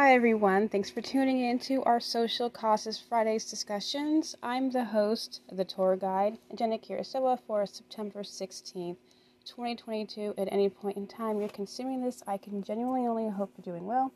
Hi, 0.00 0.14
everyone. 0.14 0.68
Thanks 0.68 0.90
for 0.90 1.00
tuning 1.00 1.40
in 1.40 1.58
to 1.58 1.82
our 1.82 1.98
Social 1.98 2.48
Causes 2.48 3.00
Fridays 3.00 3.50
discussions. 3.50 4.36
I'm 4.44 4.70
the 4.70 4.84
host, 4.84 5.40
the 5.50 5.64
tour 5.64 5.96
guide, 5.96 6.38
Jenna 6.54 6.78
Kirisawa 6.78 7.40
for 7.44 7.66
September 7.66 8.22
16th, 8.22 8.94
2022. 9.44 10.34
At 10.38 10.52
any 10.52 10.68
point 10.68 10.96
in 10.96 11.08
time 11.08 11.40
you're 11.40 11.48
consuming 11.48 12.00
this, 12.00 12.22
I 12.28 12.36
can 12.36 12.62
genuinely 12.62 13.08
only 13.08 13.28
hope 13.28 13.50
you're 13.56 13.74
doing 13.74 13.88
well. 13.88 14.12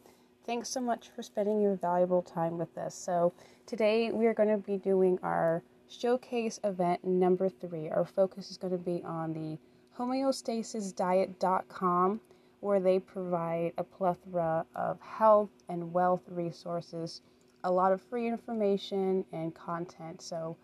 Thanks 0.46 0.68
so 0.68 0.80
much 0.80 1.10
for 1.16 1.24
spending 1.24 1.60
your 1.60 1.74
valuable 1.74 2.22
time 2.22 2.58
with 2.58 2.78
us. 2.78 2.94
So, 2.94 3.32
today 3.66 4.12
we 4.12 4.26
are 4.26 4.34
going 4.34 4.50
to 4.50 4.58
be 4.58 4.78
doing 4.78 5.18
our 5.20 5.64
showcase 5.88 6.60
event 6.62 7.04
number 7.04 7.48
three. 7.48 7.88
Our 7.88 8.04
focus 8.04 8.52
is 8.52 8.56
going 8.56 8.70
to 8.70 8.78
be 8.78 9.02
on 9.02 9.32
the 9.32 9.58
homeostasisdiet.com 9.98 12.20
where 12.62 12.78
they 12.78 13.00
provide 13.00 13.72
a 13.76 13.82
plethora 13.82 14.64
of 14.76 15.00
health 15.00 15.50
and 15.68 15.92
wealth 15.92 16.22
resources, 16.28 17.20
a 17.64 17.72
lot 17.72 17.90
of 17.90 18.00
free 18.00 18.28
information 18.28 19.24
and 19.32 19.52
content. 19.52 20.22
So 20.22 20.56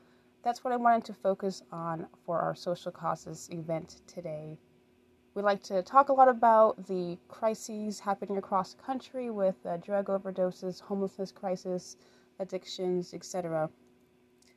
that's 0.44 0.62
what 0.62 0.72
I 0.72 0.76
wanted 0.76 1.04
to 1.06 1.12
focus 1.12 1.60
on 1.72 2.06
for 2.24 2.38
our 2.38 2.54
social 2.54 2.92
causes 2.92 3.48
event 3.50 4.02
today. 4.06 4.56
We 5.34 5.42
like 5.42 5.60
to 5.64 5.82
talk 5.82 6.08
a 6.08 6.12
lot 6.12 6.28
about 6.28 6.86
the 6.86 7.18
crises 7.26 7.98
happening 7.98 8.38
across 8.38 8.74
the 8.74 8.82
country 8.82 9.30
with 9.30 9.56
uh, 9.66 9.78
drug 9.78 10.06
overdoses, 10.06 10.80
homelessness 10.80 11.32
crisis, 11.32 11.96
addictions, 12.38 13.12
etc. 13.12 13.70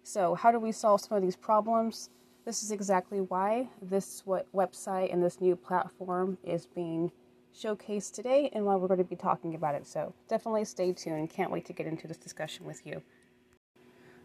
So, 0.03 0.35
how 0.35 0.51
do 0.51 0.59
we 0.59 0.71
solve 0.71 1.01
some 1.01 1.17
of 1.17 1.23
these 1.23 1.35
problems? 1.35 2.11
This 2.45 2.61
is 2.61 2.69
exactly 2.69 3.19
why 3.19 3.69
this 3.81 4.21
website 4.27 5.11
and 5.11 5.23
this 5.23 5.41
new 5.41 5.55
platform 5.55 6.37
is 6.43 6.67
being 6.67 7.11
showcase 7.53 8.09
today 8.09 8.49
and 8.53 8.65
why 8.65 8.75
we're 8.75 8.87
going 8.87 8.97
to 8.97 9.03
be 9.03 9.15
talking 9.15 9.55
about 9.55 9.75
it. 9.75 9.87
So 9.87 10.13
definitely 10.27 10.65
stay 10.65 10.93
tuned. 10.93 11.29
Can't 11.29 11.51
wait 11.51 11.65
to 11.65 11.73
get 11.73 11.87
into 11.87 12.07
this 12.07 12.17
discussion 12.17 12.65
with 12.65 12.85
you. 12.85 13.01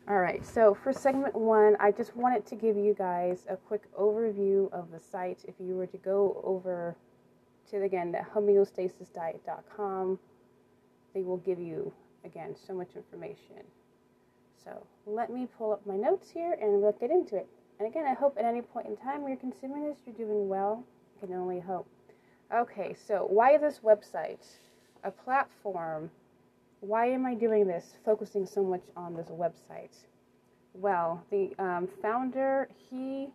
All 0.08 0.20
right, 0.20 0.46
so 0.46 0.72
for 0.72 0.92
segment 0.92 1.34
one, 1.34 1.76
I 1.80 1.90
just 1.90 2.14
wanted 2.14 2.46
to 2.46 2.54
give 2.54 2.76
you 2.76 2.94
guys 2.94 3.44
a 3.50 3.56
quick 3.56 3.92
overview 3.98 4.72
of 4.72 4.92
the 4.92 5.00
site. 5.00 5.44
If 5.48 5.56
you 5.58 5.74
were 5.74 5.88
to 5.88 5.96
go 5.96 6.40
over 6.44 6.94
to, 7.72 7.82
again, 7.82 8.12
the 8.12 8.18
homeostasisdiet.com, 8.18 10.18
they 11.12 11.22
will 11.22 11.38
give 11.38 11.58
you, 11.58 11.92
again, 12.24 12.54
so 12.54 12.72
much 12.72 12.90
information. 12.94 13.64
So 14.62 14.86
let 15.06 15.32
me 15.32 15.48
pull 15.58 15.72
up 15.72 15.84
my 15.84 15.96
notes 15.96 16.30
here 16.30 16.56
and 16.60 16.80
we'll 16.80 16.92
get 16.92 17.10
into 17.10 17.36
it. 17.36 17.48
And 17.80 17.88
again, 17.88 18.04
I 18.06 18.14
hope 18.14 18.36
at 18.38 18.44
any 18.44 18.62
point 18.62 18.86
in 18.86 18.96
time 18.96 19.26
you're 19.26 19.36
consuming 19.36 19.88
this, 19.88 19.98
you're 20.06 20.14
doing 20.14 20.48
well. 20.48 20.84
I 21.20 21.26
can 21.26 21.34
only 21.34 21.58
hope. 21.58 21.88
Okay, 22.54 22.94
so 23.06 23.26
why 23.28 23.58
this 23.58 23.80
website? 23.82 24.44
A 25.02 25.10
platform. 25.10 26.10
Why 26.80 27.06
am 27.06 27.26
I 27.26 27.34
doing 27.34 27.66
this, 27.66 27.96
focusing 28.04 28.46
so 28.46 28.62
much 28.62 28.84
on 28.96 29.16
this 29.16 29.26
website? 29.28 29.94
Well, 30.74 31.24
the 31.30 31.54
um, 31.58 31.88
founder, 32.00 32.68
he 32.90 33.28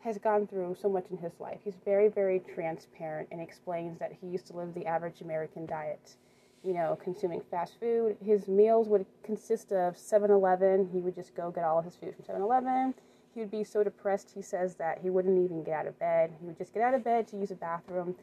has 0.00 0.18
gone 0.18 0.46
through 0.46 0.76
so 0.80 0.88
much 0.88 1.06
in 1.10 1.16
his 1.16 1.32
life. 1.40 1.60
He's 1.64 1.76
very, 1.84 2.08
very 2.08 2.42
transparent 2.54 3.28
and 3.32 3.40
explains 3.40 3.98
that 3.98 4.12
he 4.20 4.26
used 4.26 4.46
to 4.48 4.56
live 4.56 4.74
the 4.74 4.84
average 4.84 5.22
American 5.22 5.64
diet. 5.64 6.16
You 6.62 6.74
know, 6.74 6.98
consuming 7.02 7.40
fast 7.50 7.74
food. 7.80 8.16
His 8.22 8.48
meals 8.48 8.88
would 8.88 9.06
consist 9.22 9.72
of 9.72 9.96
7 9.96 10.30
Eleven. 10.30 10.90
He 10.92 10.98
would 10.98 11.14
just 11.14 11.34
go 11.34 11.50
get 11.50 11.64
all 11.64 11.78
of 11.78 11.84
his 11.84 11.96
food 11.96 12.14
from 12.14 12.24
7 12.24 12.42
Eleven 12.42 12.94
he 13.36 13.40
would 13.40 13.50
be 13.50 13.64
so 13.64 13.84
depressed, 13.84 14.32
he 14.34 14.40
says 14.40 14.76
that 14.76 14.98
he 15.02 15.10
wouldn't 15.10 15.38
even 15.38 15.62
get 15.62 15.74
out 15.74 15.86
of 15.86 15.98
bed. 15.98 16.32
He 16.40 16.46
would 16.46 16.56
just 16.56 16.72
get 16.72 16.82
out 16.82 16.94
of 16.94 17.04
bed 17.04 17.28
to 17.28 17.36
use 17.36 17.50
a 17.50 17.54
bathroom 17.54 18.14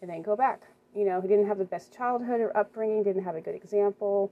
and 0.00 0.08
then 0.08 0.22
go 0.22 0.36
back. 0.36 0.62
You 0.94 1.04
know, 1.04 1.20
he 1.20 1.26
didn't 1.26 1.48
have 1.48 1.58
the 1.58 1.64
best 1.64 1.92
childhood 1.92 2.40
or 2.40 2.56
upbringing, 2.56 3.02
didn't 3.02 3.24
have 3.24 3.34
a 3.34 3.40
good 3.40 3.56
example. 3.56 4.30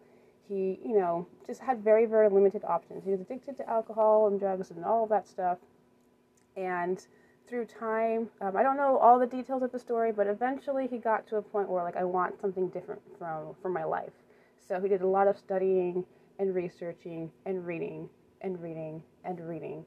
He, 0.48 0.78
you 0.84 0.96
know, 0.96 1.26
just 1.44 1.60
had 1.60 1.82
very, 1.82 2.06
very 2.06 2.28
limited 2.28 2.62
options. 2.64 3.02
He 3.04 3.10
was 3.10 3.20
addicted 3.20 3.56
to 3.56 3.68
alcohol 3.68 4.28
and 4.28 4.38
drugs 4.38 4.70
and 4.70 4.84
all 4.84 5.02
of 5.02 5.08
that 5.10 5.26
stuff. 5.26 5.58
And 6.56 7.04
through 7.48 7.64
time, 7.64 8.28
um, 8.40 8.56
I 8.56 8.62
don't 8.62 8.76
know 8.76 8.96
all 8.96 9.18
the 9.18 9.26
details 9.26 9.64
of 9.64 9.72
the 9.72 9.78
story, 9.80 10.12
but 10.12 10.28
eventually 10.28 10.86
he 10.86 10.98
got 10.98 11.26
to 11.28 11.36
a 11.38 11.42
point 11.42 11.68
where, 11.68 11.82
like, 11.82 11.96
I 11.96 12.04
want 12.04 12.40
something 12.40 12.68
different 12.68 13.02
from, 13.18 13.56
from 13.60 13.72
my 13.72 13.82
life. 13.82 14.12
So 14.68 14.80
he 14.80 14.86
did 14.86 15.00
a 15.00 15.06
lot 15.06 15.26
of 15.26 15.36
studying 15.36 16.04
and 16.38 16.54
researching 16.54 17.32
and 17.44 17.66
reading 17.66 18.08
and 18.40 18.62
reading 18.62 19.02
and 19.24 19.40
reading 19.40 19.84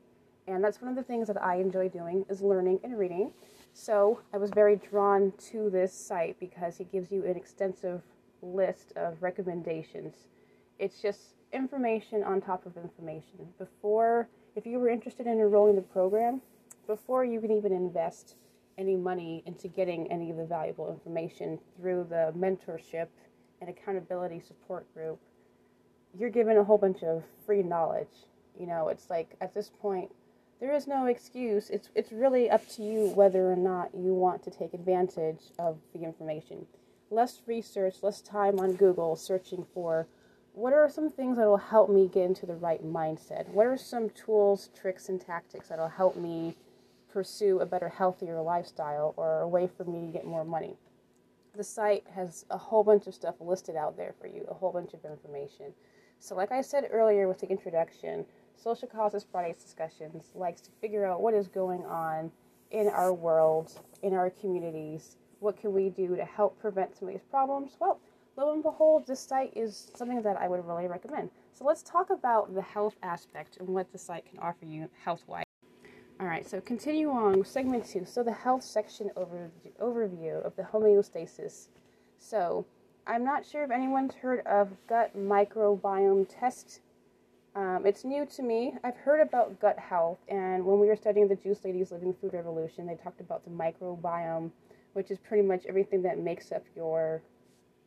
and 0.47 0.63
that's 0.63 0.81
one 0.81 0.90
of 0.90 0.96
the 0.96 1.03
things 1.03 1.28
that 1.28 1.41
I 1.41 1.56
enjoy 1.56 1.90
doing 1.90 2.25
is 2.29 2.41
learning 2.41 2.79
and 2.84 2.97
reading. 2.97 3.31
So 3.74 4.19
I 4.34 4.38
was 4.38 4.50
very 4.52 4.75
drawn 4.75 5.34
to 5.52 5.69
this 5.69 5.94
site 5.94 6.40
because 6.40 6.79
it 6.79 6.91
gives 6.91 7.12
you 7.12 7.25
an 7.25 7.35
extensive 7.35 8.02
list 8.41 8.94
of 8.96 9.22
recommendations. 9.22 10.16
It's 10.79 11.02
just 11.02 11.35
information 11.53 12.24
on 12.24 12.41
top 12.41 12.66
of 12.66 12.75
information. 12.78 13.47
Before, 13.57 14.28
if 14.56 14.66
you 14.66 14.79
were 14.79 14.90
interested 14.90 15.28
in 15.28 15.40
enrolling 15.40 15.75
the 15.75 15.81
program, 15.81 16.41
before 16.88 17.23
you 17.23 17.40
can 17.40 17.52
even 17.52 17.72
invest 17.72 18.35
any 18.78 18.96
money 18.96 19.44
into 19.46 19.68
getting 19.68 20.12
any 20.12 20.31
of 20.31 20.38
the 20.38 20.46
valuable 20.46 20.90
information 20.90 21.59
through 21.78 22.08
the 22.09 22.34
mentorship 22.38 23.08
and 23.62 23.69
accountability 23.69 24.40
support 24.40 24.91
group, 24.94 25.19
you're 26.18 26.29
given 26.29 26.58
a 26.58 26.63
whole 26.63 26.78
bunch 26.78 27.03
of 27.03 27.23
free 27.46 27.63
knowledge. 27.63 28.25
You 28.59 28.66
know, 28.68 28.90
it's 28.90 29.09
like 29.09 29.35
at 29.40 29.53
this 29.53 29.69
point, 29.81 30.12
there 30.61 30.73
is 30.75 30.88
no 30.88 31.07
excuse. 31.07 31.72
It's 31.72 31.89
it's 31.95 32.11
really 32.11 32.49
up 32.49 32.66
to 32.75 32.83
you 32.83 33.07
whether 33.07 33.51
or 33.51 33.55
not 33.55 33.89
you 33.95 34.13
want 34.13 34.44
to 34.44 34.51
take 34.51 34.73
advantage 34.73 35.41
of 35.57 35.79
the 35.91 36.03
information. 36.03 36.67
Less 37.09 37.41
research, 37.47 37.95
less 38.03 38.22
time 38.22 38.59
on 38.59 38.75
Google 38.75 39.16
searching 39.16 39.66
for 39.73 40.07
what 40.53 40.72
are 40.72 40.89
some 40.89 41.09
things 41.09 41.38
that 41.38 41.47
will 41.47 41.57
help 41.57 41.89
me 41.89 42.07
get 42.07 42.25
into 42.25 42.45
the 42.45 42.55
right 42.55 42.85
mindset? 42.85 43.47
What 43.49 43.66
are 43.66 43.77
some 43.77 44.09
tools, 44.11 44.69
tricks, 44.79 45.09
and 45.09 45.19
tactics 45.19 45.69
that 45.69 45.79
will 45.79 45.88
help 45.88 46.16
me 46.16 46.55
pursue 47.11 47.59
a 47.59 47.66
better, 47.66 47.89
healthier 47.89 48.39
lifestyle 48.41 49.13
or 49.17 49.39
a 49.39 49.47
way 49.47 49.67
for 49.67 49.85
me 49.85 50.05
to 50.05 50.11
get 50.11 50.25
more 50.25 50.45
money? 50.45 50.75
The 51.55 51.63
site 51.63 52.03
has 52.13 52.45
a 52.49 52.57
whole 52.57 52.83
bunch 52.83 53.07
of 53.07 53.16
stuff 53.16 53.35
listed 53.39 53.75
out 53.75 53.97
there 53.97 54.13
for 54.22 54.28
you, 54.28 54.45
a 54.49 54.53
whole 54.53 54.72
bunch 54.72 54.93
of 54.93 55.03
information. 55.05 55.73
So, 56.19 56.35
like 56.35 56.51
I 56.51 56.61
said 56.61 56.89
earlier 56.91 57.28
with 57.28 57.39
the 57.39 57.49
introduction, 57.49 58.25
Social 58.56 58.88
Causes 58.88 59.25
Fridays 59.31 59.57
discussions 59.57 60.31
likes 60.35 60.62
to 60.62 60.69
figure 60.81 61.06
out 61.06 61.22
what 61.22 61.34
is 61.34 61.47
going 61.47 61.84
on 61.85 62.31
in 62.72 62.88
our 62.88 63.13
world, 63.13 63.79
in 64.01 64.13
our 64.13 64.29
communities. 64.29 65.17
What 65.39 65.57
can 65.57 65.73
we 65.73 65.89
do 65.89 66.16
to 66.16 66.25
help 66.25 66.59
prevent 66.59 66.97
some 66.97 67.07
of 67.07 67.13
these 67.13 67.23
problems? 67.29 67.75
Well, 67.79 68.00
lo 68.38 68.53
and 68.53 68.63
behold, 68.63 69.07
this 69.07 69.19
site 69.19 69.53
is 69.56 69.91
something 69.95 70.22
that 70.22 70.38
I 70.38 70.47
would 70.47 70.66
really 70.66 70.88
recommend. 70.88 71.31
So 71.53 71.66
let's 71.66 71.84
talk 71.84 72.09
about 72.09 72.53
the 72.53 72.61
health 72.61 72.95
aspect 73.03 73.57
and 73.57 73.69
what 73.69 73.91
the 73.91 73.97
site 73.97 74.25
can 74.25 74.40
offer 74.40 74.66
you 74.66 74.90
health 75.03 75.23
wise. 75.28 75.45
All 76.19 76.28
right, 76.28 76.47
so 76.47 76.61
continue 76.61 77.09
on 77.09 77.44
segment 77.44 77.85
two. 77.85 78.06
So 78.06 78.22
the 78.22 78.31
health 78.31 78.63
section 78.63 79.09
over, 79.16 79.50
overview 79.81 80.45
of 80.45 80.56
the 80.56 80.61
homeostasis. 80.61 81.67
So 82.19 82.66
I'm 83.07 83.25
not 83.25 83.44
sure 83.44 83.63
if 83.63 83.72
anyone's 83.72 84.13
heard 84.13 84.45
of 84.45 84.69
gut 84.88 85.17
microbiome 85.17 86.28
test 86.29 86.81
um, 87.56 87.84
it's 87.85 88.06
new 88.06 88.25
to 88.25 88.44
me. 88.44 88.73
I've 88.84 88.95
heard 88.95 89.19
about 89.19 89.59
gut 89.59 89.78
health, 89.78 90.19
and 90.29 90.66
when 90.66 90.79
we 90.79 90.88
were 90.88 90.95
studying 90.95 91.28
the 91.28 91.35
Juice 91.35 91.66
Ladies 91.66 91.91
Living 91.91 92.13
Food 92.13 92.34
Revolution, 92.34 92.88
they 92.88 92.95
talked 92.95 93.19
about 93.19 93.44
the 93.44 93.50
microbiome, 93.50 94.51
which 94.94 95.12
is 95.12 95.19
pretty 95.19 95.45
much 95.45 95.66
everything 95.67 96.01
that 96.03 96.17
makes 96.17 96.53
up 96.53 96.63
your 96.75 97.22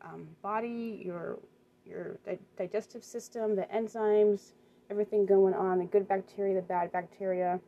um, 0.03 0.29
body, 0.43 1.03
your 1.05 1.39
your 1.87 2.19
di- 2.27 2.39
digestive 2.59 3.03
system, 3.03 3.57
the 3.57 3.67
enzymes, 3.75 4.53
everything 4.91 5.25
going 5.25 5.55
on, 5.55 5.79
the 5.79 5.85
good 5.85 6.07
bacteria, 6.09 6.55
the 6.55 6.63
bad 6.63 6.93
bacteria, 6.93 7.59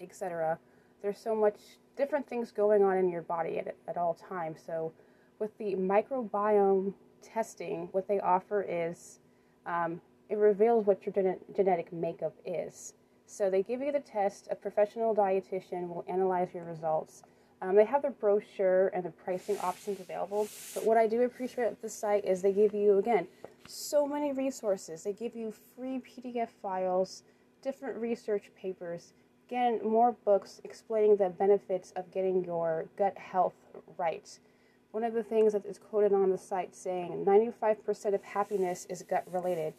etc. 0.00 0.58
There's 1.00 1.18
so 1.18 1.34
much 1.34 1.56
different 1.96 2.28
things 2.28 2.50
going 2.50 2.82
on 2.82 2.98
in 2.98 3.08
your 3.08 3.22
body 3.22 3.58
at, 3.58 3.74
at 3.88 3.96
all 3.96 4.14
times. 4.14 4.60
So, 4.64 4.92
with 5.38 5.56
the 5.56 5.74
microbiome 5.74 6.92
testing, 7.22 7.88
what 7.92 8.06
they 8.08 8.20
offer 8.20 8.62
is 8.68 9.20
um, 9.64 10.02
it 10.28 10.36
reveals 10.36 10.86
what 10.86 11.04
your 11.04 11.12
gen- 11.12 11.40
genetic 11.54 11.92
makeup 11.92 12.34
is. 12.44 12.94
So 13.26 13.50
they 13.50 13.62
give 13.62 13.80
you 13.80 13.92
the 13.92 14.00
test, 14.00 14.48
a 14.50 14.54
professional 14.54 15.14
dietitian 15.14 15.88
will 15.88 16.04
analyze 16.08 16.48
your 16.54 16.64
results. 16.64 17.22
Um, 17.62 17.76
they 17.76 17.84
have 17.84 18.02
the 18.02 18.10
brochure 18.10 18.88
and 18.88 19.04
the 19.04 19.10
pricing 19.10 19.58
options 19.58 20.00
available. 20.00 20.48
But 20.74 20.84
what 20.84 20.96
I 20.96 21.06
do 21.06 21.22
appreciate 21.22 21.64
at 21.64 21.80
this 21.80 21.94
site 21.94 22.24
is 22.24 22.42
they 22.42 22.52
give 22.52 22.74
you, 22.74 22.98
again, 22.98 23.26
so 23.66 24.06
many 24.06 24.32
resources. 24.32 25.04
They 25.04 25.14
give 25.14 25.34
you 25.34 25.52
free 25.76 26.00
PDF 26.00 26.48
files, 26.60 27.22
different 27.62 27.96
research 27.96 28.50
papers, 28.60 29.14
again, 29.48 29.80
more 29.84 30.12
books 30.24 30.60
explaining 30.64 31.16
the 31.16 31.28
benefits 31.28 31.92
of 31.92 32.10
getting 32.10 32.44
your 32.44 32.86
gut 32.96 33.16
health 33.16 33.54
right. 33.98 34.38
One 34.90 35.04
of 35.04 35.12
the 35.12 35.22
things 35.22 35.52
that 35.52 35.66
is 35.66 35.78
quoted 35.78 36.12
on 36.12 36.30
the 36.30 36.38
site 36.38 36.74
saying 36.74 37.24
95% 37.24 38.14
of 38.14 38.22
happiness 38.22 38.86
is 38.88 39.02
gut 39.02 39.24
related 39.30 39.74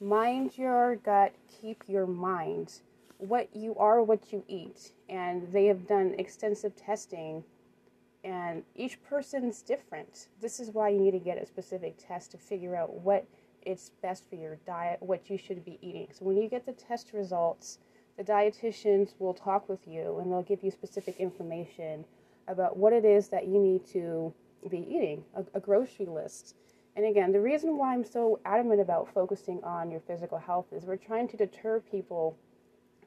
mind 0.00 0.58
your 0.58 0.96
gut, 0.96 1.34
keep 1.60 1.84
your 1.88 2.06
mind. 2.06 2.82
What 3.18 3.54
you 3.56 3.76
are, 3.76 4.02
what 4.02 4.32
you 4.32 4.44
eat. 4.48 4.92
And 5.08 5.52
they 5.52 5.66
have 5.66 5.86
done 5.88 6.14
extensive 6.18 6.76
testing 6.76 7.44
And 8.24 8.64
each 8.74 9.02
person's 9.02 9.62
different. 9.62 10.28
This 10.42 10.60
is 10.60 10.70
why 10.72 10.90
you 10.90 11.00
need 11.00 11.12
to 11.12 11.18
get 11.20 11.42
a 11.42 11.46
specific 11.46 11.96
test 11.98 12.32
to 12.32 12.38
figure 12.38 12.76
out 12.76 12.94
what 13.00 13.26
it's 13.62 13.90
best 14.02 14.28
for 14.28 14.36
your 14.36 14.58
diet, 14.66 14.98
what 15.02 15.30
you 15.30 15.38
should 15.38 15.64
be 15.64 15.78
eating. 15.82 16.08
So 16.12 16.26
when 16.26 16.36
you 16.36 16.48
get 16.48 16.66
the 16.66 16.72
test 16.72 17.12
results, 17.14 17.78
the 18.18 18.24
dietitians 18.24 19.14
will 19.18 19.34
talk 19.34 19.68
with 19.68 19.86
you 19.88 20.18
and 20.20 20.30
they'll 20.30 20.42
give 20.42 20.62
you 20.64 20.70
specific 20.70 21.16
information 21.18 22.04
about 22.48 22.76
what 22.76 22.92
it 22.92 23.04
is 23.06 23.28
that 23.28 23.46
you 23.48 23.58
need 23.60 23.86
to 23.88 24.34
be 24.70 24.78
eating, 24.80 25.24
a, 25.34 25.44
a 25.54 25.60
grocery 25.60 26.06
list. 26.06 26.56
And 26.96 27.04
again, 27.04 27.30
the 27.30 27.40
reason 27.40 27.76
why 27.76 27.92
I'm 27.92 28.04
so 28.04 28.40
adamant 28.46 28.80
about 28.80 29.12
focusing 29.12 29.62
on 29.62 29.90
your 29.90 30.00
physical 30.00 30.38
health 30.38 30.66
is 30.72 30.84
we're 30.86 30.96
trying 30.96 31.28
to 31.28 31.36
deter 31.36 31.80
people 31.80 32.38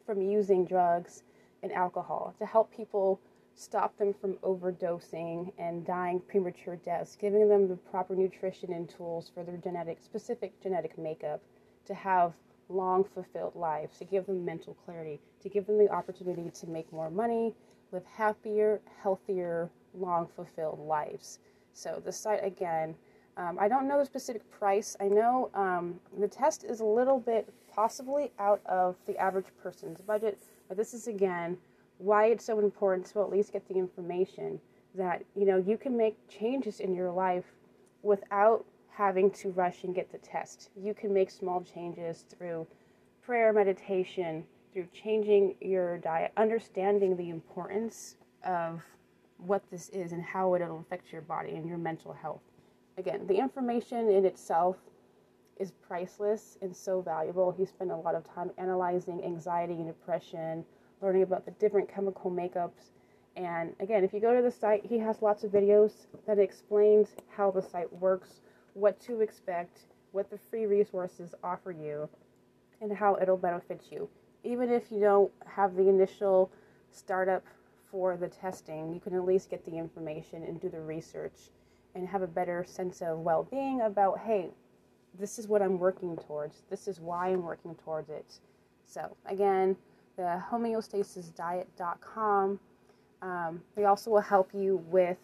from 0.06 0.22
using 0.22 0.64
drugs 0.64 1.24
and 1.64 1.72
alcohol 1.72 2.36
to 2.38 2.46
help 2.46 2.72
people 2.72 3.20
stop 3.56 3.98
them 3.98 4.14
from 4.14 4.36
overdosing 4.36 5.52
and 5.58 5.86
dying 5.86 6.20
premature 6.20 6.76
deaths, 6.78 7.18
giving 7.20 7.50
them 7.50 7.68
the 7.68 7.76
proper 7.76 8.16
nutrition 8.16 8.72
and 8.72 8.88
tools 8.88 9.32
for 9.34 9.44
their 9.44 9.58
genetic 9.58 10.00
specific 10.00 10.54
genetic 10.62 10.96
makeup 10.98 11.42
to 11.86 11.96
have 11.96 12.34
long 12.70 13.04
fulfilled 13.04 13.56
lives, 13.56 13.98
to 13.98 14.06
give 14.06 14.28
them 14.28 14.46
mental 14.46 14.76
clarity, 14.86 15.20
to 15.42 15.50
give 15.50 15.66
them 15.66 15.80
the 15.80 15.90
opportunity 15.90 16.52
to 16.52 16.68
make 16.68 16.94
more 16.94 17.10
money, 17.10 17.56
live 17.92 18.06
happier, 18.06 18.80
healthier, 19.02 19.72
long 19.96 20.28
fulfilled 20.36 20.80
lives. 20.80 21.40
So 21.74 22.02
the 22.06 22.12
site 22.12 22.44
again, 22.46 22.96
um, 23.40 23.58
I 23.58 23.70
don't 23.70 23.88
know 23.88 23.98
the 23.98 24.06
specific 24.06 24.50
price. 24.52 24.98
I 25.00 25.08
know 25.08 25.50
um, 25.54 26.00
the 26.20 26.28
test 26.28 26.66
is 26.66 26.82
a 26.82 26.86
little 26.86 27.20
bit 27.20 27.48
possibly 27.74 28.32
out 28.38 28.60
of 28.66 28.98
the 29.08 29.18
average 29.18 29.46
person's 29.64 30.02
budget, 30.02 30.38
but 30.68 30.76
this 30.76 30.94
is 30.94 31.08
again 31.08 31.58
why 32.00 32.28
it's 32.28 32.44
so 32.44 32.60
important 32.60 33.06
to 33.08 33.22
at 33.22 33.30
least 33.30 33.54
get 33.54 33.66
the 33.70 33.76
information 33.76 34.60
that 34.94 35.24
you 35.36 35.46
know 35.46 35.58
you 35.58 35.78
can 35.78 35.96
make 35.96 36.18
changes 36.28 36.82
in 36.82 36.94
your 36.94 37.12
life 37.12 37.46
without 38.04 38.66
having 38.90 39.32
to 39.32 39.52
rush 39.52 39.86
and 39.86 39.96
get 39.96 40.12
the 40.12 40.18
test. 40.18 40.70
You 40.76 40.94
can 40.94 41.14
make 41.14 41.32
small 41.32 41.62
changes 41.62 42.26
through 42.38 42.68
prayer, 43.22 43.54
meditation, 43.54 44.44
through 44.74 44.88
changing 44.94 45.56
your 45.62 45.98
diet, 46.00 46.34
understanding 46.36 47.16
the 47.16 47.30
importance 47.30 48.16
of 48.44 48.84
what 49.38 49.64
this 49.72 49.88
is 49.90 50.12
and 50.12 50.22
how 50.22 50.56
it'll 50.56 50.80
affect 50.80 51.14
your 51.14 51.22
body 51.22 51.52
and 51.52 51.66
your 51.66 51.78
mental 51.78 52.12
health. 52.12 52.42
Again, 53.00 53.26
the 53.28 53.38
information 53.38 54.10
in 54.10 54.26
itself 54.26 54.76
is 55.56 55.72
priceless 55.72 56.58
and 56.62 56.76
so 56.76 57.00
valuable. 57.00 57.50
He 57.50 57.66
spent 57.66 57.92
a 57.92 57.96
lot 57.96 58.14
of 58.14 58.26
time 58.26 58.52
analyzing 58.58 59.24
anxiety 59.24 59.76
and 59.76 59.88
depression, 59.88 60.66
learning 61.02 61.24
about 61.24 61.46
the 61.46 61.52
different 61.52 61.88
chemical 61.88 62.30
makeups. 62.30 62.92
And 63.38 63.74
again, 63.80 64.04
if 64.04 64.14
you 64.14 64.20
go 64.20 64.36
to 64.36 64.42
the 64.42 64.52
site, 64.52 64.86
he 64.86 65.00
has 65.00 65.22
lots 65.22 65.46
of 65.46 65.52
videos 65.52 66.08
that 66.28 66.40
explains 66.40 67.16
how 67.30 67.52
the 67.52 67.62
site 67.62 67.92
works, 67.94 68.42
what 68.74 69.00
to 69.04 69.22
expect, 69.22 69.86
what 70.12 70.30
the 70.30 70.38
free 70.38 70.66
resources 70.66 71.34
offer 71.42 71.72
you, 71.72 72.10
and 72.82 72.92
how 72.92 73.18
it'll 73.22 73.38
benefit 73.38 73.86
you. 73.90 74.10
Even 74.44 74.70
if 74.70 74.92
you 74.92 75.00
don't 75.00 75.32
have 75.46 75.78
the 75.78 75.88
initial 75.88 76.52
startup 76.92 77.46
for 77.90 78.18
the 78.18 78.28
testing, 78.28 78.94
you 78.94 79.00
can 79.00 79.16
at 79.16 79.24
least 79.24 79.50
get 79.50 79.64
the 79.64 79.78
information 79.78 80.44
and 80.44 80.60
do 80.60 80.68
the 80.68 80.82
research 80.82 81.50
and 82.00 82.08
have 82.08 82.22
a 82.22 82.28
better 82.28 82.66
sense 82.68 83.02
of 83.02 83.20
well 83.20 83.44
being 83.44 83.82
about, 83.82 84.20
hey, 84.20 84.50
this 85.20 85.38
is 85.38 85.48
what 85.48 85.62
I'm 85.62 85.78
working 85.78 86.18
towards, 86.18 86.64
this 86.70 86.88
is 86.88 87.00
why 87.00 87.30
I'm 87.30 87.44
working 87.44 87.76
towards 87.76 88.10
it. 88.10 88.40
So, 88.86 89.16
again, 89.26 89.76
the 90.18 90.42
homeostasisdiet.com. 90.52 92.60
Um, 93.22 93.62
they 93.76 93.86
also 93.86 94.12
will 94.12 94.22
help 94.22 94.52
you 94.54 94.78
with 94.90 95.18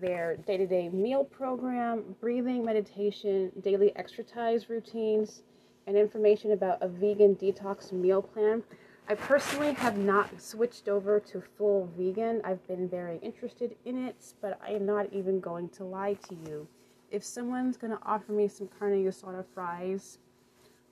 their 0.00 0.36
day 0.36 0.56
to 0.56 0.66
day 0.66 0.88
meal 0.88 1.24
program, 1.24 2.16
breathing, 2.20 2.64
meditation, 2.64 3.50
daily 3.62 3.94
exercise 3.96 4.70
routines, 4.70 5.42
and 5.86 5.96
information 5.96 6.52
about 6.52 6.82
a 6.82 6.88
vegan 6.88 7.36
detox 7.36 7.92
meal 7.92 8.22
plan. 8.22 8.62
I 9.08 9.14
personally 9.14 9.72
have 9.74 9.96
not 9.96 10.40
switched 10.40 10.88
over 10.88 11.20
to 11.20 11.40
full 11.40 11.88
vegan. 11.96 12.40
I've 12.42 12.66
been 12.66 12.88
very 12.88 13.18
interested 13.22 13.76
in 13.84 14.04
it, 14.04 14.34
but 14.42 14.58
I 14.60 14.72
am 14.72 14.84
not 14.84 15.12
even 15.12 15.38
going 15.38 15.68
to 15.70 15.84
lie 15.84 16.14
to 16.28 16.34
you. 16.34 16.66
If 17.12 17.24
someone's 17.24 17.76
going 17.76 17.92
to 17.92 18.00
offer 18.04 18.32
me 18.32 18.48
some 18.48 18.68
carne 18.78 19.04
asada 19.04 19.44
fries 19.54 20.18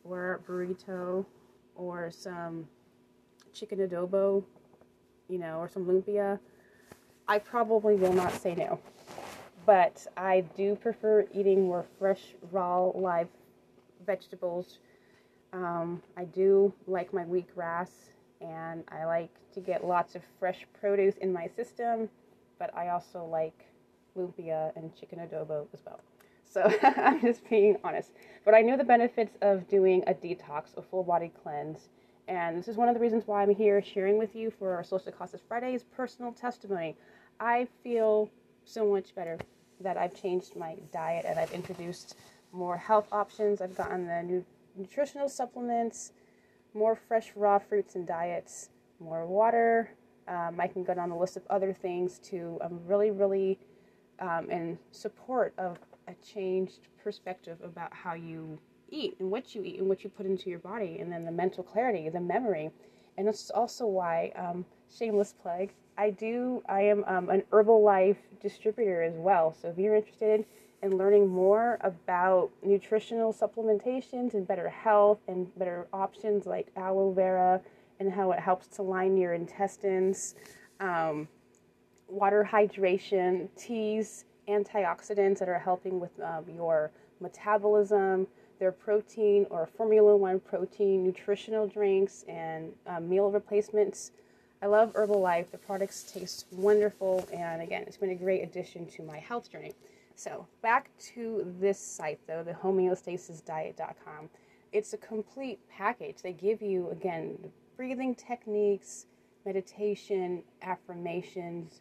or 0.04 0.40
burrito 0.46 1.26
or 1.74 2.12
some 2.12 2.68
chicken 3.52 3.80
adobo, 3.80 4.44
you 5.28 5.38
know, 5.38 5.58
or 5.58 5.68
some 5.68 5.84
lumpia, 5.84 6.38
I 7.26 7.40
probably 7.40 7.96
will 7.96 8.12
not 8.12 8.32
say 8.32 8.54
no. 8.54 8.78
But 9.66 10.06
I 10.16 10.42
do 10.56 10.76
prefer 10.76 11.26
eating 11.34 11.64
more 11.66 11.84
fresh, 11.98 12.36
raw, 12.52 12.84
live 12.94 13.26
vegetables. 14.06 14.78
Um, 15.54 16.02
I 16.16 16.24
do 16.24 16.72
like 16.88 17.14
my 17.14 17.22
wheatgrass 17.22 17.90
and 18.40 18.82
I 18.88 19.04
like 19.04 19.30
to 19.54 19.60
get 19.60 19.86
lots 19.86 20.16
of 20.16 20.22
fresh 20.40 20.66
produce 20.80 21.16
in 21.18 21.32
my 21.32 21.46
system, 21.46 22.08
but 22.58 22.76
I 22.76 22.88
also 22.88 23.24
like 23.24 23.64
lumpia 24.18 24.76
and 24.76 24.94
chicken 24.96 25.20
adobo 25.20 25.66
as 25.72 25.80
well. 25.86 26.00
So 26.44 26.68
I'm 26.82 27.20
just 27.20 27.48
being 27.48 27.76
honest. 27.84 28.10
But 28.44 28.54
I 28.54 28.62
know 28.62 28.76
the 28.76 28.84
benefits 28.84 29.38
of 29.42 29.68
doing 29.68 30.02
a 30.08 30.14
detox, 30.14 30.76
a 30.76 30.82
full 30.82 31.04
body 31.04 31.30
cleanse. 31.42 31.88
And 32.26 32.58
this 32.58 32.66
is 32.66 32.76
one 32.76 32.88
of 32.88 32.94
the 32.94 33.00
reasons 33.00 33.22
why 33.26 33.42
I'm 33.42 33.54
here 33.54 33.80
sharing 33.80 34.18
with 34.18 34.34
you 34.34 34.50
for 34.50 34.74
our 34.74 34.82
Social 34.82 35.12
Causes 35.12 35.40
Fridays 35.46 35.84
personal 35.96 36.32
testimony. 36.32 36.96
I 37.38 37.68
feel 37.84 38.28
so 38.64 38.90
much 38.90 39.14
better 39.14 39.38
that 39.80 39.96
I've 39.96 40.20
changed 40.20 40.56
my 40.56 40.76
diet 40.92 41.26
and 41.28 41.38
I've 41.38 41.52
introduced 41.52 42.16
more 42.52 42.76
health 42.76 43.06
options. 43.12 43.60
I've 43.60 43.76
gotten 43.76 44.06
the 44.06 44.22
new 44.22 44.44
nutritional 44.76 45.28
supplements, 45.28 46.12
more 46.74 46.96
fresh 46.96 47.32
raw 47.36 47.58
fruits 47.58 47.94
and 47.94 48.06
diets, 48.06 48.70
more 49.00 49.26
water. 49.26 49.90
Um, 50.26 50.58
I 50.58 50.66
can 50.66 50.84
go 50.84 50.94
down 50.94 51.10
the 51.10 51.16
list 51.16 51.36
of 51.36 51.42
other 51.50 51.72
things 51.72 52.18
to 52.30 52.58
I'm 52.64 52.80
really, 52.86 53.10
really 53.10 53.58
um, 54.20 54.50
in 54.50 54.78
support 54.90 55.54
of 55.58 55.78
a 56.08 56.14
changed 56.24 56.88
perspective 57.02 57.58
about 57.62 57.92
how 57.92 58.14
you 58.14 58.58
eat 58.90 59.16
and 59.18 59.30
what 59.30 59.54
you 59.54 59.62
eat 59.62 59.78
and 59.78 59.88
what 59.88 60.04
you 60.04 60.10
put 60.10 60.26
into 60.26 60.50
your 60.50 60.58
body, 60.58 60.98
and 61.00 61.12
then 61.12 61.24
the 61.24 61.32
mental 61.32 61.62
clarity, 61.62 62.08
the 62.08 62.20
memory. 62.20 62.70
And 63.16 63.28
this 63.28 63.44
is 63.44 63.50
also 63.50 63.86
why, 63.86 64.32
um, 64.36 64.64
shameless 64.96 65.34
plug, 65.40 65.70
I 65.96 66.10
do, 66.10 66.62
I 66.68 66.82
am 66.82 67.04
um, 67.06 67.28
an 67.30 67.42
Herbalife 67.52 68.16
distributor 68.40 69.02
as 69.02 69.14
well. 69.16 69.54
So 69.60 69.68
if 69.68 69.78
you're 69.78 69.94
interested 69.94 70.44
in 70.84 70.98
learning 70.98 71.26
more 71.26 71.78
about 71.80 72.50
nutritional 72.62 73.32
supplementations 73.32 74.34
and 74.34 74.46
better 74.46 74.68
health 74.68 75.18
and 75.26 75.52
better 75.58 75.86
options 75.92 76.44
like 76.46 76.68
aloe 76.76 77.10
vera 77.10 77.60
and 78.00 78.12
how 78.12 78.32
it 78.32 78.38
helps 78.38 78.66
to 78.66 78.82
line 78.82 79.16
your 79.16 79.32
intestines, 79.32 80.34
um, 80.80 81.26
water 82.06 82.46
hydration, 82.52 83.48
teas, 83.56 84.26
antioxidants 84.46 85.38
that 85.38 85.48
are 85.48 85.58
helping 85.58 85.98
with 85.98 86.10
um, 86.20 86.44
your 86.54 86.90
metabolism, 87.20 88.26
their 88.58 88.72
protein 88.72 89.46
or 89.48 89.66
Formula 89.66 90.14
One 90.14 90.38
protein 90.38 91.02
nutritional 91.02 91.66
drinks 91.66 92.24
and 92.28 92.72
um, 92.86 93.08
meal 93.08 93.30
replacements 93.30 94.12
I 94.64 94.66
love 94.66 94.94
Herbalife. 94.94 95.50
The 95.50 95.58
products 95.58 96.04
taste 96.04 96.46
wonderful, 96.50 97.28
and 97.30 97.60
again, 97.60 97.84
it's 97.86 97.98
been 97.98 98.12
a 98.12 98.14
great 98.14 98.42
addition 98.42 98.86
to 98.92 99.02
my 99.02 99.18
health 99.18 99.52
journey. 99.52 99.74
So, 100.14 100.46
back 100.62 100.90
to 101.14 101.54
this 101.58 101.78
site 101.78 102.20
though, 102.26 102.42
the 102.42 102.52
homeostasisdiet.com. 102.52 104.30
It's 104.72 104.92
a 104.92 104.98
complete 104.98 105.60
package. 105.68 106.22
They 106.22 106.32
give 106.32 106.62
you, 106.62 106.90
again, 106.90 107.38
breathing 107.76 108.14
techniques, 108.14 109.06
meditation, 109.44 110.42
affirmations, 110.62 111.80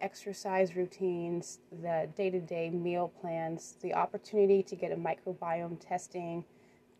exercise 0.00 0.76
routines, 0.76 1.60
the 1.82 2.08
day 2.16 2.30
to 2.30 2.40
day 2.40 2.70
meal 2.70 3.12
plans, 3.20 3.76
the 3.80 3.94
opportunity 3.94 4.62
to 4.62 4.76
get 4.76 4.92
a 4.92 4.96
microbiome 4.96 5.78
testing 5.80 6.44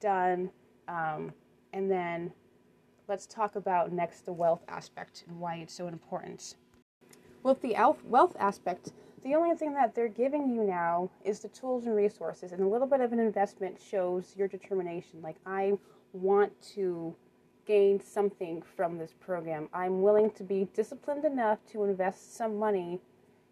done, 0.01 0.51
um, 0.89 1.33
and 1.73 1.91
then 1.91 2.33
let's 3.09 3.27
talk 3.27 3.57
about 3.57 3.93
next 3.93 4.25
the 4.25 4.33
wealth 4.33 4.63
aspect 4.69 5.25
and 5.29 5.39
why 5.39 5.57
it's 5.57 5.75
so 5.75 5.89
important. 5.89 6.57
With 7.43 7.61
the 7.61 7.77
wealth 8.05 8.37
aspect, 8.39 8.93
the 9.25 9.35
only 9.35 9.57
thing 9.57 9.73
that 9.75 9.95
they're 9.95 10.09
giving 10.09 10.55
you 10.55 10.63
now 10.63 11.11
is 11.25 11.41
the 11.41 11.49
tools 11.49 11.87
and 11.87 11.97
resources, 11.97 12.53
and 12.53 12.63
a 12.63 12.69
little 12.69 12.87
bit 12.87 13.01
of 13.01 13.13
an 13.13 13.19
investment 13.19 13.81
shows 13.81 14.35
your 14.37 14.47
determination. 14.47 15.23
Like, 15.23 15.37
I 15.47 15.73
want 16.13 16.53
to 16.75 17.15
gain 17.67 17.99
something 18.01 18.63
from 18.77 18.99
this 18.99 19.15
program. 19.19 19.69
I'm 19.73 20.03
willing 20.03 20.31
to 20.33 20.45
be 20.45 20.69
disciplined 20.75 21.25
enough 21.25 21.59
to 21.73 21.85
invest 21.85 22.37
some 22.37 22.59
money 22.59 23.01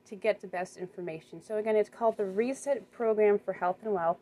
to 0.04 0.14
get 0.14 0.42
the 0.42 0.46
best 0.46 0.76
information. 0.76 1.40
So, 1.40 1.56
again, 1.56 1.76
it's 1.76 1.88
called 1.88 2.18
the 2.18 2.26
Reset 2.26 2.92
Program 2.92 3.38
for 3.38 3.54
Health 3.54 3.78
and 3.82 3.94
Wealth. 3.94 4.18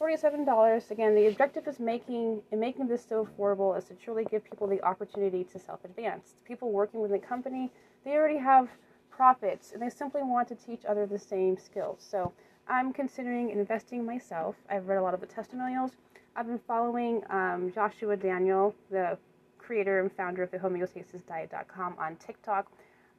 $47. 0.00 0.90
Again, 0.90 1.14
the 1.14 1.26
objective 1.26 1.66
is 1.66 1.78
making 1.78 2.42
and 2.50 2.60
making 2.60 2.86
this 2.88 3.04
so 3.08 3.26
affordable 3.26 3.76
is 3.76 3.84
to 3.84 3.94
truly 3.94 4.24
give 4.24 4.44
people 4.44 4.66
the 4.66 4.82
opportunity 4.82 5.44
to 5.44 5.58
self-advance. 5.58 6.34
People 6.44 6.70
working 6.70 7.00
within 7.00 7.20
the 7.20 7.26
company, 7.26 7.70
they 8.04 8.12
already 8.12 8.38
have 8.38 8.68
profits 9.14 9.72
and 9.72 9.82
they 9.82 9.90
simply 9.90 10.22
want 10.22 10.48
to 10.48 10.54
teach 10.54 10.84
others 10.88 11.10
the 11.10 11.18
same 11.18 11.56
skills. 11.56 12.04
So 12.08 12.32
I'm 12.68 12.92
considering 12.92 13.50
investing 13.50 14.04
myself. 14.04 14.56
I've 14.68 14.86
read 14.88 14.98
a 14.98 15.02
lot 15.02 15.14
of 15.14 15.20
the 15.20 15.26
testimonials. 15.26 15.92
I've 16.34 16.46
been 16.46 16.60
following 16.66 17.22
um, 17.30 17.70
Joshua 17.74 18.16
Daniel, 18.16 18.74
the 18.90 19.18
creator 19.58 20.00
and 20.00 20.10
founder 20.12 20.42
of 20.42 20.50
the 20.50 20.58
homeostasisdiet.com 20.58 21.96
on 21.98 22.16
TikTok. 22.16 22.70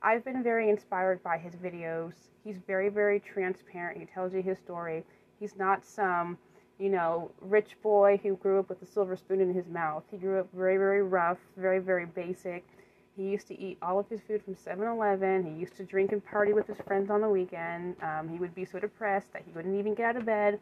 I've 0.01 0.25
been 0.25 0.43
very 0.43 0.69
inspired 0.69 1.23
by 1.23 1.37
his 1.37 1.55
videos. 1.55 2.13
He's 2.43 2.57
very, 2.67 2.89
very 2.89 3.19
transparent. 3.19 3.99
He 3.99 4.05
tells 4.05 4.33
you 4.33 4.41
his 4.41 4.57
story. 4.57 5.03
He's 5.39 5.55
not 5.55 5.85
some, 5.85 6.37
you 6.77 6.89
know, 6.89 7.31
rich 7.41 7.77
boy 7.81 8.19
who 8.21 8.35
grew 8.35 8.59
up 8.59 8.69
with 8.69 8.81
a 8.81 8.85
silver 8.85 9.15
spoon 9.15 9.39
in 9.39 9.53
his 9.53 9.67
mouth. 9.67 10.03
He 10.11 10.17
grew 10.17 10.39
up 10.39 10.47
very, 10.53 10.77
very 10.77 11.03
rough, 11.03 11.37
very, 11.55 11.79
very 11.79 12.05
basic. 12.05 12.65
He 13.15 13.23
used 13.23 13.47
to 13.47 13.59
eat 13.59 13.77
all 13.81 13.99
of 13.99 14.09
his 14.09 14.21
food 14.21 14.43
from 14.43 14.55
7 14.55 14.87
Eleven. 14.87 15.43
He 15.43 15.59
used 15.59 15.75
to 15.77 15.83
drink 15.83 16.11
and 16.11 16.25
party 16.25 16.53
with 16.53 16.65
his 16.67 16.77
friends 16.81 17.11
on 17.11 17.21
the 17.21 17.29
weekend. 17.29 17.95
Um, 18.01 18.27
he 18.27 18.39
would 18.39 18.55
be 18.55 18.65
so 18.65 18.79
depressed 18.79 19.31
that 19.33 19.43
he 19.45 19.51
wouldn't 19.51 19.75
even 19.77 19.93
get 19.93 20.05
out 20.05 20.17
of 20.17 20.25
bed, 20.25 20.59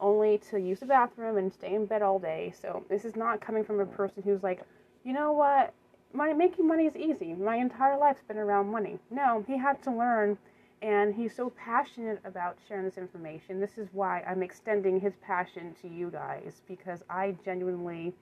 only 0.00 0.38
to 0.50 0.58
use 0.60 0.80
the 0.80 0.86
bathroom 0.86 1.38
and 1.38 1.52
stay 1.52 1.74
in 1.74 1.86
bed 1.86 2.02
all 2.02 2.18
day. 2.18 2.52
So, 2.60 2.84
this 2.90 3.06
is 3.06 3.16
not 3.16 3.40
coming 3.40 3.64
from 3.64 3.80
a 3.80 3.86
person 3.86 4.22
who's 4.22 4.42
like, 4.42 4.62
you 5.02 5.14
know 5.14 5.32
what? 5.32 5.72
Money, 6.12 6.34
making 6.34 6.66
money 6.66 6.86
is 6.86 6.94
easy. 6.94 7.32
My 7.34 7.56
entire 7.56 7.96
life's 7.96 8.22
been 8.28 8.38
around 8.38 8.70
money. 8.70 8.98
No, 9.10 9.42
he 9.46 9.56
had 9.56 9.82
to 9.84 9.90
learn, 9.90 10.36
and 10.82 11.14
he's 11.14 11.34
so 11.34 11.50
passionate 11.50 12.20
about 12.24 12.58
sharing 12.68 12.84
this 12.84 12.98
information. 12.98 13.60
This 13.60 13.78
is 13.78 13.88
why 13.92 14.20
I'm 14.22 14.42
extending 14.42 15.00
his 15.00 15.14
passion 15.22 15.74
to 15.80 15.88
you 15.88 16.10
guys 16.10 16.60
because 16.68 17.02
I 17.08 17.34
genuinely 17.44 18.12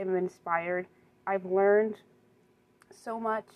am 0.00 0.16
inspired. 0.16 0.86
I've 1.26 1.44
learned 1.44 1.94
so 2.92 3.18
much. 3.20 3.46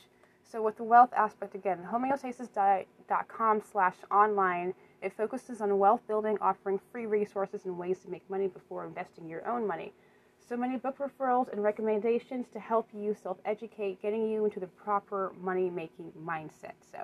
So 0.42 0.62
with 0.62 0.76
the 0.76 0.84
wealth 0.84 1.12
aspect 1.16 1.54
again, 1.54 1.78
homeostasisdiet.com 1.90 3.62
slash 3.72 3.96
online, 4.10 4.74
it 5.02 5.12
focuses 5.12 5.60
on 5.60 5.78
wealth 5.78 6.00
building, 6.06 6.38
offering 6.40 6.80
free 6.92 7.06
resources 7.06 7.64
and 7.64 7.76
ways 7.76 7.98
to 8.00 8.10
make 8.10 8.28
money 8.30 8.46
before 8.46 8.86
investing 8.86 9.28
your 9.28 9.46
own 9.48 9.66
money. 9.66 9.92
So 10.46 10.56
many 10.56 10.76
book 10.76 10.98
referrals 10.98 11.50
and 11.50 11.62
recommendations 11.62 12.46
to 12.52 12.60
help 12.60 12.88
you 12.94 13.14
self 13.14 13.38
educate, 13.46 14.02
getting 14.02 14.30
you 14.30 14.44
into 14.44 14.60
the 14.60 14.66
proper 14.66 15.32
money 15.40 15.70
making 15.70 16.12
mindset. 16.22 16.74
So, 16.92 16.98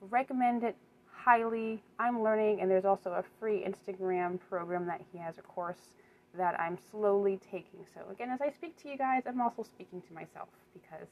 recommend 0.00 0.64
it 0.64 0.74
highly. 1.12 1.82
I'm 1.98 2.22
learning, 2.22 2.62
and 2.62 2.70
there's 2.70 2.86
also 2.86 3.10
a 3.10 3.24
free 3.38 3.62
Instagram 3.62 4.38
program 4.48 4.86
that 4.86 5.02
he 5.12 5.18
has, 5.18 5.36
a 5.36 5.42
course 5.42 5.92
that 6.36 6.58
I'm 6.58 6.78
slowly 6.90 7.38
taking. 7.50 7.84
So, 7.94 8.00
again, 8.10 8.30
as 8.30 8.40
I 8.40 8.50
speak 8.50 8.80
to 8.82 8.88
you 8.88 8.96
guys, 8.96 9.24
I'm 9.26 9.40
also 9.40 9.62
speaking 9.62 10.00
to 10.08 10.14
myself 10.14 10.48
because, 10.72 11.08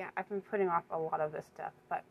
yeah, 0.00 0.08
I've 0.16 0.30
been 0.30 0.40
putting 0.40 0.70
off 0.70 0.84
a 0.90 0.96
lot 0.98 1.20
of 1.20 1.30
this 1.30 1.44
stuff. 1.54 1.72
But 1.90 2.02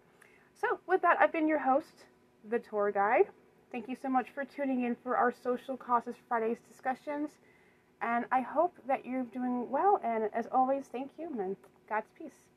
so, 0.54 0.80
with 0.86 1.02
that, 1.02 1.18
I've 1.20 1.32
been 1.32 1.48
your 1.48 1.58
host, 1.58 2.06
the 2.48 2.60
tour 2.60 2.92
guide. 2.92 3.26
Thank 3.72 3.90
you 3.90 3.96
so 4.00 4.10
much 4.10 4.28
for 4.36 4.46
tuning 4.46 4.84
in 4.84 4.96
for 5.02 5.18
our 5.18 5.34
Social 5.44 5.76
Causes 5.76 6.14
Fridays 6.28 6.60
discussions. 6.70 7.32
And 8.00 8.26
I 8.32 8.42
hope 8.42 8.76
that 8.88 9.08
you're 9.08 9.24
doing 9.24 9.72
well. 9.72 10.00
And 10.04 10.30
as 10.36 10.46
always, 10.52 10.86
thank 10.92 11.10
you 11.18 11.30
and 11.40 11.58
God's 11.90 12.12
peace. 12.16 12.49